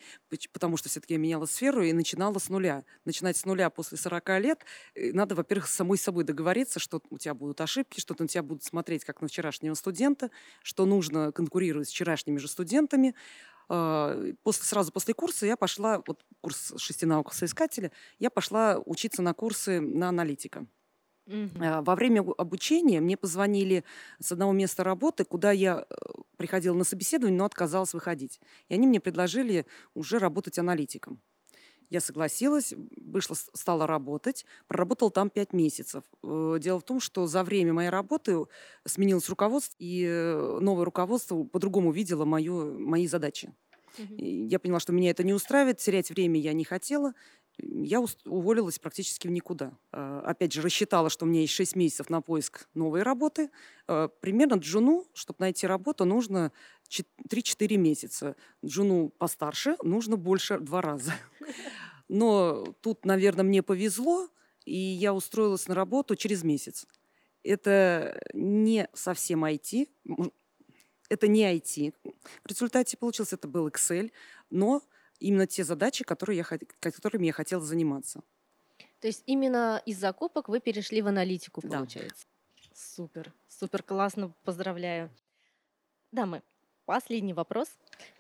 потому 0.52 0.76
что 0.76 0.88
все-таки 0.88 1.14
я 1.14 1.18
меняла 1.18 1.46
сферу 1.46 1.82
и 1.82 1.92
начинала 1.92 2.38
с 2.38 2.48
нуля. 2.48 2.84
Начинать 3.04 3.36
с 3.36 3.44
нуля 3.44 3.70
после 3.70 3.98
40 3.98 4.38
лет, 4.38 4.64
э, 4.94 5.12
надо, 5.12 5.34
во-первых, 5.34 5.68
с 5.68 5.74
самой 5.74 5.98
собой 5.98 6.24
договориться, 6.24 6.78
что 6.78 7.02
у 7.10 7.18
тебя 7.18 7.34
будут 7.34 7.60
ошибки, 7.60 8.00
что 8.00 8.14
на 8.18 8.28
тебя 8.28 8.42
будут 8.42 8.64
смотреть 8.64 9.04
как 9.04 9.20
на 9.20 9.28
вчерашнего 9.28 9.74
студента, 9.74 10.30
что 10.62 10.84
нужно 10.86 11.32
конкурировать 11.32 11.88
с 11.88 11.92
вчерашними 11.92 12.38
же 12.38 12.48
студентами. 12.48 13.14
А, 13.68 14.32
после, 14.42 14.64
сразу 14.64 14.92
после 14.92 15.14
курса 15.14 15.46
я 15.46 15.56
пошла, 15.56 16.02
вот 16.06 16.24
курс 16.40 16.74
шести 16.76 17.06
наук 17.06 17.32
соискателя, 17.32 17.90
я 18.18 18.30
пошла 18.30 18.78
учиться 18.84 19.22
на 19.22 19.34
курсы 19.34 19.80
на 19.80 20.08
аналитика. 20.08 20.66
А, 21.58 21.82
во 21.82 21.94
время 21.94 22.22
обучения 22.38 23.00
мне 23.00 23.16
позвонили 23.16 23.84
с 24.20 24.32
одного 24.32 24.52
места 24.52 24.84
работы, 24.84 25.24
куда 25.24 25.52
я 25.52 25.86
э, 25.88 25.94
приходила 26.36 26.74
на 26.74 26.84
собеседование, 26.84 27.38
но 27.38 27.44
отказалась 27.44 27.94
выходить. 27.94 28.40
И 28.68 28.74
они 28.74 28.86
мне 28.86 29.00
предложили 29.00 29.66
уже 29.94 30.18
работать 30.18 30.58
аналитиком. 30.58 31.20
Я 31.90 32.00
согласилась, 32.00 32.72
вышла, 32.96 33.34
стала 33.34 33.86
работать, 33.86 34.46
проработала 34.66 35.10
там 35.10 35.28
пять 35.30 35.52
месяцев. 35.52 36.04
Э, 36.22 36.58
дело 36.60 36.80
в 36.80 36.84
том, 36.84 37.00
что 37.00 37.26
за 37.26 37.44
время 37.44 37.72
моей 37.74 37.90
работы 37.90 38.46
сменилось 38.86 39.28
руководство, 39.28 39.76
и 39.78 40.06
новое 40.60 40.84
руководство 40.84 41.44
по-другому 41.44 41.92
видело 41.92 42.24
мою, 42.24 42.78
мои 42.78 43.06
задачи. 43.06 43.54
Мгм. 43.98 44.16
Я 44.16 44.58
поняла, 44.58 44.80
что 44.80 44.92
меня 44.92 45.10
это 45.10 45.22
не 45.22 45.34
устраивает, 45.34 45.78
терять 45.78 46.10
время 46.10 46.40
я 46.40 46.52
не 46.54 46.64
хотела 46.64 47.12
я 47.58 48.02
уволилась 48.24 48.78
практически 48.78 49.26
в 49.26 49.30
никуда. 49.30 49.76
А, 49.92 50.20
опять 50.20 50.52
же, 50.52 50.62
рассчитала, 50.62 51.10
что 51.10 51.24
у 51.24 51.28
меня 51.28 51.40
есть 51.42 51.52
6 51.52 51.76
месяцев 51.76 52.10
на 52.10 52.20
поиск 52.20 52.68
новой 52.74 53.02
работы. 53.02 53.50
А, 53.86 54.08
примерно 54.08 54.54
джуну, 54.54 55.06
чтобы 55.14 55.38
найти 55.40 55.66
работу, 55.66 56.04
нужно 56.04 56.52
3-4 56.88 57.76
месяца. 57.76 58.36
Джуну 58.64 59.10
постарше 59.10 59.76
нужно 59.82 60.16
больше 60.16 60.58
два 60.58 60.80
раза. 60.80 61.12
Но 62.08 62.64
тут, 62.80 63.04
наверное, 63.04 63.44
мне 63.44 63.62
повезло, 63.62 64.28
и 64.64 64.76
я 64.76 65.14
устроилась 65.14 65.68
на 65.68 65.74
работу 65.74 66.16
через 66.16 66.42
месяц. 66.42 66.86
Это 67.42 68.20
не 68.34 68.88
совсем 68.92 69.44
IT, 69.44 69.88
это 71.08 71.28
не 71.28 71.42
IT. 71.42 71.94
В 72.44 72.48
результате 72.48 72.96
получился 72.96 73.36
это 73.36 73.48
был 73.48 73.68
Excel, 73.68 74.12
но 74.50 74.82
именно 75.22 75.46
те 75.46 75.64
задачи, 75.64 76.04
которые 76.04 76.38
я, 76.38 76.44
которыми 76.80 77.26
я 77.26 77.32
хотела 77.32 77.62
заниматься. 77.62 78.20
То 79.00 79.08
есть 79.08 79.22
именно 79.26 79.82
из 79.86 79.98
закупок 79.98 80.48
вы 80.48 80.60
перешли 80.60 81.02
в 81.02 81.06
аналитику, 81.08 81.60
Да. 81.62 81.78
получается? 81.78 82.26
Супер, 82.74 83.32
супер 83.48 83.82
классно, 83.82 84.32
поздравляю. 84.44 85.10
Дамы, 86.12 86.42
последний 86.84 87.32
вопрос. 87.34 87.68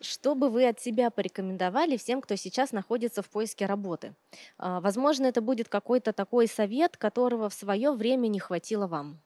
Что 0.00 0.34
бы 0.34 0.48
вы 0.50 0.66
от 0.68 0.80
себя 0.80 1.10
порекомендовали 1.10 1.96
всем, 1.96 2.20
кто 2.20 2.36
сейчас 2.36 2.72
находится 2.72 3.22
в 3.22 3.28
поиске 3.28 3.66
работы? 3.66 4.14
А, 4.58 4.80
Возможно, 4.80 5.26
это 5.26 5.40
будет 5.40 5.68
какой-то 5.68 6.12
такой 6.12 6.46
совет, 6.48 6.96
которого 6.96 7.48
в 7.48 7.54
свое 7.54 7.92
время 7.92 8.28
не 8.28 8.40
хватило 8.40 8.86
вам. 8.86 9.18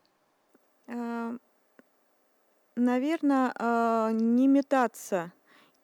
А, 0.88 1.36
Наверно, 2.78 3.52
а, 3.58 4.10
не 4.12 4.46
метаться 4.48 5.32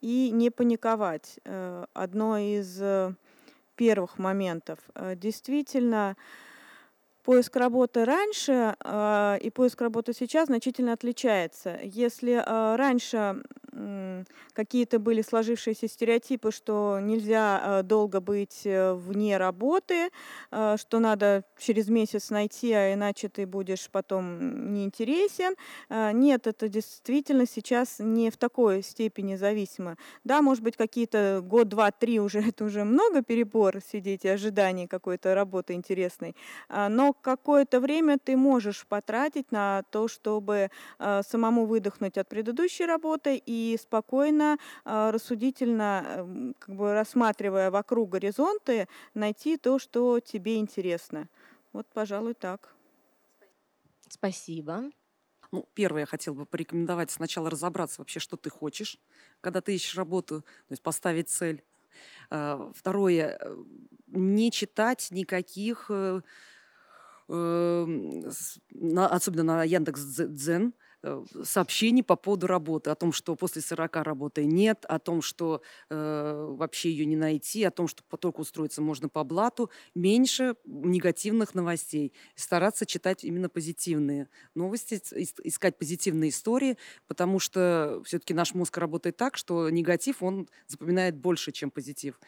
и 0.02 0.30
не 0.32 0.50
паниковать. 0.50 1.38
Э, 1.44 1.87
одно 1.94 2.37
из 2.37 2.78
э, 2.82 3.14
первых 3.76 4.18
моментов. 4.18 4.78
Э, 4.94 5.14
действительно, 5.16 6.16
поиск 7.23 7.57
работы 7.57 8.05
раньше 8.05 8.76
и 9.43 9.50
поиск 9.50 9.81
работы 9.81 10.12
сейчас 10.12 10.47
значительно 10.47 10.93
отличается. 10.93 11.79
Если 11.83 12.43
раньше 12.47 13.43
какие-то 14.52 14.99
были 14.99 15.23
сложившиеся 15.23 15.88
стереотипы, 15.88 16.52
что 16.52 16.99
нельзя 17.00 17.62
э, 17.62 17.83
долго 17.83 18.21
быть 18.21 18.62
э, 18.64 18.93
вне 18.93 19.38
работы, 19.38 20.11
э, 20.50 20.76
что 20.79 20.99
надо 20.99 21.45
через 21.59 21.88
месяц 21.88 22.31
найти, 22.31 22.73
а 22.73 22.93
иначе 22.93 23.29
ты 23.29 23.47
будешь 23.47 23.88
потом 23.91 24.73
неинтересен. 24.73 25.55
Нет, 25.88 26.47
это 26.47 26.69
действительно 26.69 27.47
сейчас 27.47 27.97
не 27.99 28.31
в 28.31 28.37
такой 28.37 28.83
степени 28.83 29.37
зависимо. 29.37 29.97
Да, 30.25 30.43
может 30.43 30.62
быть, 30.62 30.76
какие-то 30.76 31.41
год, 31.43 31.69
два, 31.69 31.91
три 31.91 32.21
уже 32.21 32.41
это 32.49 32.64
уже 32.64 32.85
много 32.85 33.23
перебор 33.23 33.81
сидеть 33.81 34.25
и 34.25 34.29
ожидание 34.29 34.88
какой-то 34.88 35.35
работы 35.35 35.75
интересной. 35.75 36.37
Но 36.69 37.12
какое-то 37.14 37.81
время 37.81 38.19
ты 38.19 38.37
можешь 38.37 38.87
потратить 38.87 39.52
на 39.52 39.83
то, 39.90 40.09
чтобы 40.09 40.71
самому 41.23 41.66
выдохнуть 41.66 42.19
от 42.19 42.28
предыдущей 42.28 42.87
работы 42.87 43.37
и 43.45 43.76
спокойно, 43.81 44.59
а, 44.85 45.11
рассудительно, 45.12 46.04
эм, 46.19 46.54
как 46.59 46.75
бы 46.76 46.92
рассматривая 46.95 47.71
вокруг 47.71 48.11
горизонты, 48.11 48.88
найти 49.14 49.57
то, 49.57 49.78
что 49.78 50.21
тебе 50.21 50.59
интересно. 50.59 51.28
Вот, 51.73 51.87
пожалуй, 51.92 52.35
так. 52.35 52.75
Спасибо. 54.09 54.90
Ну, 55.52 55.69
первое, 55.75 56.02
я 56.02 56.07
хотела 56.07 56.35
бы 56.35 56.47
порекомендовать 56.47 57.11
сначала 57.11 57.50
разобраться 57.50 58.00
вообще, 58.00 58.21
что 58.21 58.37
ты 58.37 58.50
хочешь, 58.50 58.99
когда 59.40 59.61
ты 59.61 59.75
ищешь 59.75 59.97
работу, 59.97 60.42
то 60.42 60.73
есть 60.73 60.83
поставить 60.83 61.31
цель. 61.31 61.64
Второе, 62.31 63.38
э, 63.40 63.57
не 64.09 64.50
читать 64.52 65.09
никаких, 65.11 65.90
эм, 67.32 68.24
особенно 68.96 69.56
на 69.56 69.64
Яндекс.Дзен, 69.64 70.74
Э, 71.04 71.24
сообщений 71.42 72.04
по 72.04 72.14
поводу 72.14 72.46
работы, 72.46 72.90
о 72.90 72.94
том, 72.94 73.12
что 73.12 73.34
после 73.34 73.60
40 73.60 73.96
работы 74.04 74.44
нет, 74.44 74.84
о 74.88 75.00
том, 75.00 75.20
что 75.20 75.62
э, 75.90 76.46
вообще 76.50 76.92
ее 76.92 77.06
не 77.06 77.16
найти, 77.16 77.64
о 77.64 77.72
том, 77.72 77.88
что 77.88 78.04
только 78.16 78.40
устроиться 78.40 78.82
можно 78.82 79.08
по 79.08 79.24
блату, 79.24 79.68
меньше 79.96 80.54
негативных 80.64 81.56
новостей. 81.56 82.12
Стараться 82.36 82.86
читать 82.86 83.24
именно 83.24 83.48
позитивные 83.48 84.28
новости, 84.54 85.00
искать 85.42 85.76
позитивные 85.76 86.30
истории, 86.30 86.78
потому 87.08 87.40
что 87.40 88.00
все-таки 88.04 88.32
наш 88.32 88.54
мозг 88.54 88.78
работает 88.78 89.16
так, 89.16 89.36
что 89.36 89.70
негатив, 89.70 90.22
он 90.22 90.48
запоминает 90.68 91.16
больше, 91.16 91.50
чем 91.50 91.72
позитив 91.72 92.20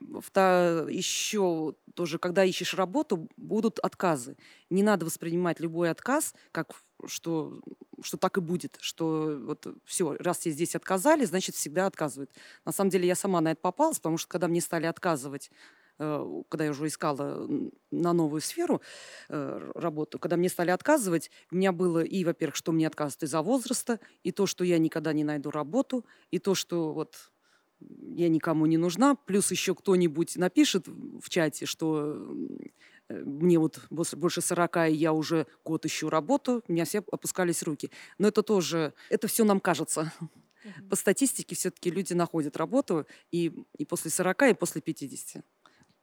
еще 0.00 1.74
тоже, 1.94 2.18
когда 2.18 2.44
ищешь 2.44 2.74
работу, 2.74 3.28
будут 3.36 3.78
отказы. 3.78 4.36
Не 4.70 4.82
надо 4.82 5.06
воспринимать 5.06 5.60
любой 5.60 5.90
отказ 5.90 6.34
как 6.52 6.82
что, 7.06 7.60
что 8.02 8.16
так 8.16 8.38
и 8.38 8.40
будет, 8.40 8.78
что 8.80 9.38
вот 9.44 9.66
все, 9.84 10.16
раз 10.18 10.38
тебе 10.38 10.54
здесь 10.54 10.74
отказали, 10.74 11.24
значит 11.24 11.54
всегда 11.54 11.86
отказывают. 11.86 12.30
На 12.64 12.72
самом 12.72 12.90
деле 12.90 13.06
я 13.06 13.14
сама 13.14 13.40
на 13.40 13.52
это 13.52 13.60
попалась, 13.60 13.98
потому 13.98 14.16
что 14.18 14.28
когда 14.28 14.48
мне 14.48 14.60
стали 14.60 14.86
отказывать 14.86 15.50
э, 15.98 16.42
когда 16.48 16.64
я 16.64 16.70
уже 16.70 16.86
искала 16.86 17.46
на 17.90 18.12
новую 18.12 18.40
сферу 18.40 18.80
э, 19.28 19.70
работу, 19.74 20.18
когда 20.18 20.36
мне 20.36 20.48
стали 20.48 20.70
отказывать, 20.70 21.30
у 21.50 21.56
меня 21.56 21.72
было 21.72 22.02
и, 22.02 22.24
во-первых, 22.24 22.56
что 22.56 22.72
мне 22.72 22.86
отказывают 22.86 23.24
из-за 23.24 23.42
возраста, 23.42 24.00
и 24.22 24.32
то, 24.32 24.46
что 24.46 24.64
я 24.64 24.78
никогда 24.78 25.12
не 25.12 25.24
найду 25.24 25.50
работу, 25.50 26.04
и 26.30 26.38
то, 26.38 26.54
что 26.54 26.92
вот 26.92 27.30
я 27.80 28.28
никому 28.28 28.66
не 28.66 28.76
нужна, 28.76 29.14
плюс 29.14 29.50
еще 29.50 29.74
кто-нибудь 29.74 30.36
напишет 30.36 30.86
в 30.86 31.28
чате, 31.28 31.66
что 31.66 32.14
э, 33.08 33.22
мне 33.24 33.58
вот 33.58 33.80
больше 33.90 34.40
40, 34.40 34.88
и 34.88 34.92
я 34.94 35.12
уже 35.12 35.46
год 35.64 35.84
ищу 35.86 36.08
работу, 36.08 36.62
у 36.66 36.72
меня 36.72 36.84
все 36.84 37.02
опускались 37.10 37.62
руки. 37.62 37.90
Но 38.18 38.28
это 38.28 38.42
тоже, 38.42 38.94
это 39.10 39.26
все 39.26 39.44
нам 39.44 39.60
кажется. 39.60 40.12
по 40.90 40.96
статистике 40.96 41.54
все-таки 41.54 41.90
люди 41.90 42.12
находят 42.12 42.56
работу 42.56 43.06
и, 43.30 43.52
и 43.76 43.84
после 43.84 44.10
40, 44.10 44.42
и 44.42 44.54
после 44.54 44.80
50. 44.80 45.44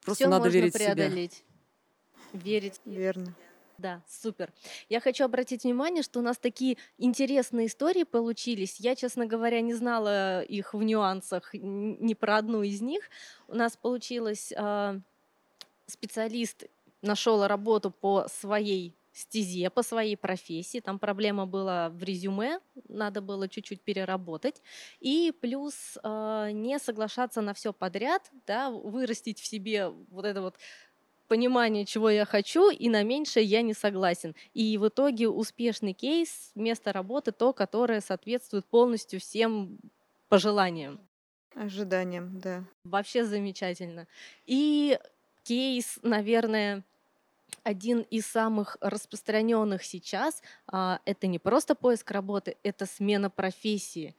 Просто 0.03 0.23
Все 0.23 0.29
надо 0.29 0.45
можно 0.45 0.57
верить 0.57 0.73
в 0.73 0.77
себя. 0.77 0.93
преодолеть. 0.93 1.43
Верить. 2.33 2.81
Верно. 2.85 3.35
Да, 3.81 4.03
супер. 4.07 4.53
Я 4.89 4.99
хочу 4.99 5.25
обратить 5.25 5.63
внимание, 5.63 6.03
что 6.03 6.19
у 6.19 6.21
нас 6.21 6.37
такие 6.37 6.77
интересные 6.99 7.65
истории 7.65 8.03
получились. 8.03 8.79
Я, 8.79 8.95
честно 8.95 9.25
говоря, 9.25 9.59
не 9.61 9.73
знала 9.73 10.43
их 10.43 10.75
в 10.75 10.83
нюансах 10.83 11.49
ни 11.53 12.13
про 12.13 12.37
одну 12.37 12.61
из 12.61 12.79
них. 12.81 13.09
У 13.47 13.55
нас 13.55 13.75
получилось 13.75 14.53
а, 14.55 14.99
специалист 15.87 16.65
нашел 17.01 17.47
работу 17.47 17.89
по 17.89 18.27
своей 18.27 18.95
стезе, 19.13 19.71
по 19.71 19.81
своей 19.81 20.15
профессии. 20.15 20.79
Там 20.79 20.99
проблема 20.99 21.47
была 21.47 21.89
в 21.89 22.03
резюме, 22.03 22.59
надо 22.87 23.21
было 23.21 23.49
чуть-чуть 23.49 23.81
переработать. 23.81 24.61
И 24.99 25.33
плюс 25.41 25.97
а, 26.03 26.51
не 26.51 26.77
соглашаться 26.77 27.41
на 27.41 27.55
все 27.55 27.73
подряд, 27.73 28.29
да, 28.45 28.69
вырастить 28.69 29.39
в 29.39 29.45
себе 29.47 29.87
вот 29.87 30.25
это 30.25 30.41
вот 30.41 30.57
понимание, 31.31 31.85
чего 31.85 32.09
я 32.09 32.25
хочу, 32.25 32.71
и 32.71 32.89
на 32.89 33.03
меньшее 33.03 33.45
я 33.45 33.61
не 33.61 33.73
согласен. 33.73 34.35
И 34.53 34.77
в 34.77 34.89
итоге 34.89 35.29
успешный 35.29 35.93
кейс, 35.93 36.51
место 36.55 36.91
работы 36.91 37.31
то, 37.31 37.53
которое 37.53 38.01
соответствует 38.01 38.65
полностью 38.65 39.21
всем 39.21 39.79
пожеланиям. 40.27 40.99
Ожиданием, 41.55 42.37
да. 42.41 42.65
Вообще 42.83 43.23
замечательно. 43.23 44.09
И 44.45 44.99
кейс, 45.43 45.99
наверное, 46.01 46.83
один 47.63 48.01
из 48.01 48.25
самых 48.25 48.75
распространенных 48.81 49.85
сейчас. 49.85 50.43
а, 50.67 50.99
Это 51.05 51.27
не 51.27 51.39
просто 51.39 51.75
поиск 51.75 52.11
работы, 52.11 52.57
это 52.61 52.85
смена 52.85 53.29
профессии. 53.29 54.17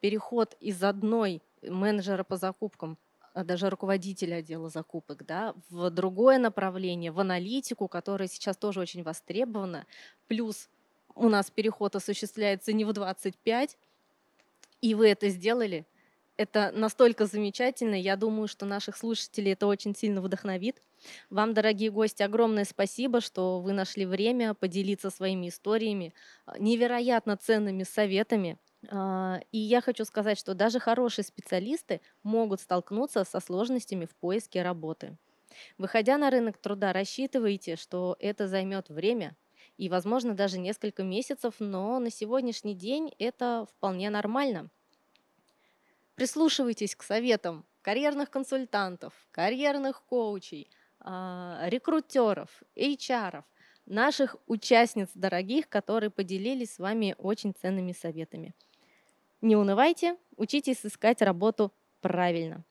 Переход 0.00 0.58
из 0.60 0.84
одной 0.84 1.40
менеджера 1.62 2.22
по 2.22 2.36
закупкам 2.36 2.98
даже 3.34 3.70
руководителя 3.70 4.36
отдела 4.36 4.68
закупок, 4.68 5.24
да, 5.24 5.54
в 5.68 5.90
другое 5.90 6.38
направление, 6.38 7.12
в 7.12 7.20
аналитику, 7.20 7.88
которая 7.88 8.28
сейчас 8.28 8.56
тоже 8.56 8.80
очень 8.80 9.02
востребована. 9.02 9.86
Плюс 10.28 10.68
у 11.14 11.28
нас 11.28 11.50
переход 11.50 11.96
осуществляется 11.96 12.72
не 12.72 12.84
в 12.84 12.92
25, 12.92 13.76
и 14.80 14.94
вы 14.94 15.08
это 15.08 15.28
сделали. 15.28 15.86
Это 16.36 16.72
настолько 16.74 17.26
замечательно. 17.26 17.94
Я 17.94 18.16
думаю, 18.16 18.48
что 18.48 18.64
наших 18.64 18.96
слушателей 18.96 19.52
это 19.52 19.66
очень 19.66 19.94
сильно 19.94 20.22
вдохновит. 20.22 20.82
Вам, 21.28 21.52
дорогие 21.54 21.90
гости, 21.90 22.22
огромное 22.22 22.64
спасибо, 22.64 23.20
что 23.20 23.60
вы 23.60 23.72
нашли 23.72 24.06
время 24.06 24.54
поделиться 24.54 25.10
своими 25.10 25.48
историями, 25.48 26.14
а, 26.46 26.58
невероятно 26.58 27.36
ценными 27.36 27.82
советами. 27.82 28.58
А, 28.88 29.40
И 29.52 29.58
я 29.58 29.80
хочу 29.80 30.04
сказать, 30.04 30.38
что 30.38 30.54
даже 30.54 30.80
хорошие 30.80 31.24
специалисты 31.24 32.00
могут 32.22 32.60
столкнуться 32.60 33.24
со 33.24 33.40
сложностями 33.40 34.06
в 34.06 34.14
поиске 34.16 34.62
работы. 34.62 35.18
Выходя 35.78 36.18
на 36.18 36.30
рынок 36.30 36.58
труда, 36.58 36.92
рассчитывайте, 36.92 37.76
что 37.76 38.16
это 38.20 38.48
займет 38.48 38.88
время 38.88 39.36
и, 39.76 39.88
возможно, 39.88 40.34
даже 40.34 40.58
несколько 40.58 41.02
месяцев, 41.02 41.56
но 41.58 41.98
на 41.98 42.10
сегодняшний 42.10 42.74
день 42.74 43.12
это 43.18 43.66
вполне 43.70 44.10
нормально. 44.10 44.70
Прислушивайтесь 46.14 46.94
к 46.94 47.02
советам 47.02 47.66
карьерных 47.82 48.30
консультантов, 48.30 49.14
карьерных 49.30 50.02
коучей, 50.04 50.70
а, 51.00 51.64
рекрутеров, 51.68 52.62
HR, 52.76 53.44
наших 53.86 54.36
участниц 54.46 55.10
дорогих, 55.14 55.68
которые 55.68 56.10
поделились 56.10 56.74
с 56.74 56.78
вами 56.78 57.14
очень 57.18 57.54
ценными 57.54 57.92
советами. 57.92 58.54
Не 59.40 59.56
унывайте, 59.56 60.16
учитесь 60.36 60.84
искать 60.84 61.22
работу 61.22 61.72
правильно. 62.00 62.64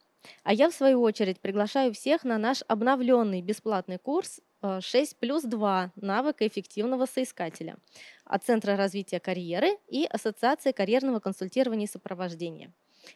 А 0.44 0.52
я, 0.52 0.70
в 0.70 0.74
свою 0.74 1.02
очередь, 1.02 1.40
приглашаю 1.40 1.92
всех 1.92 2.24
на 2.24 2.38
наш 2.38 2.62
обновленный 2.68 3.42
бесплатный 3.42 3.98
курс 3.98 4.40
э, 4.62 4.80
6 4.80 5.16
плюс 5.16 5.42
2 5.42 5.92
навыка 5.96 6.46
эффективного 6.46 7.06
соискателя 7.06 7.76
от 8.24 8.44
Центра 8.44 8.76
развития 8.76 9.18
карьеры 9.18 9.78
и 9.88 10.04
Ассоциации 10.04 10.72
карьерного 10.72 11.20
консультирования 11.20 11.86
и 11.86 11.90
сопровождения. 11.90 12.72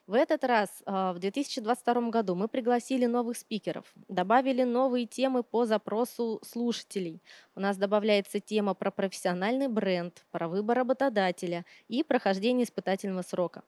В 0.07 0.15
этот 0.15 0.45
раз, 0.45 0.83
а, 0.87 1.13
в 1.13 1.19
2022 1.19 2.11
году, 2.11 2.35
мы 2.35 2.49
пригласили 2.49 3.07
новых 3.07 3.37
спикеров, 3.37 3.93
добавили 4.09 4.63
новые 4.63 5.07
темы 5.07 5.43
по 5.43 5.67
запросу 5.67 6.41
слушателей. 6.45 7.23
У 7.55 7.61
нас 7.61 7.77
добавляется 7.77 8.41
тема 8.41 8.75
про 8.75 8.91
профессиональный 8.91 9.69
бренд, 9.69 10.25
про 10.31 10.49
выбор 10.49 10.79
работодателя 10.79 11.65
и 11.89 12.03
прохождение 12.03 12.65
испытательного 12.65 13.23
срока. 13.23 13.63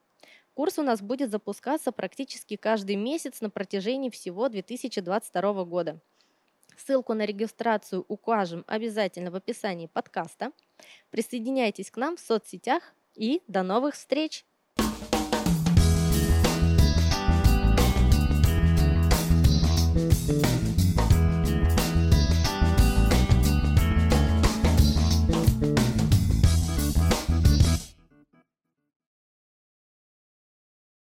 Курс 0.55 0.79
у 0.79 0.83
нас 0.83 1.03
будет 1.03 1.31
запускаться 1.31 1.93
практически 1.93 2.57
каждый 2.57 2.97
месяц 2.97 3.41
на 3.41 3.51
протяжении 3.51 4.09
всего 4.09 4.49
2022 4.49 5.65
года. 5.65 6.01
Ссылку 6.77 7.15
на 7.15 7.27
регистрацию 7.27 8.05
укажем 8.09 8.65
обязательно 8.67 9.31
в 9.31 9.35
описании 9.35 9.87
подкаста. 9.87 10.53
Присоединяйтесь 11.11 11.91
к 11.91 11.97
нам 11.97 12.17
в 12.17 12.21
соцсетях 12.21 12.95
и 13.15 13.43
до 13.49 13.63
новых 13.63 13.95
встреч! 13.95 14.45